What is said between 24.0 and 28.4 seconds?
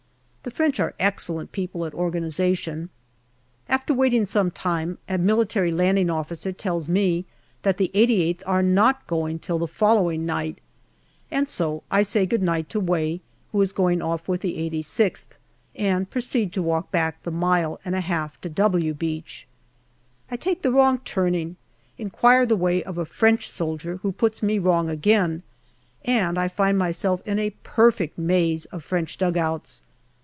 puts me wrong again, and I find myself in a perfect